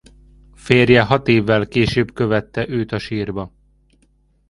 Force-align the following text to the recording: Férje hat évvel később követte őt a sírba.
Férje 0.53 1.03
hat 1.03 1.27
évvel 1.27 1.67
később 1.67 2.13
követte 2.13 2.67
őt 2.69 2.91
a 2.91 2.97
sírba. 2.99 3.51